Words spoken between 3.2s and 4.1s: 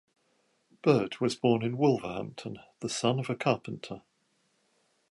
a carpenter.